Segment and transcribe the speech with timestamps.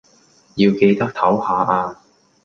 [0.55, 1.99] 要記得抖下呀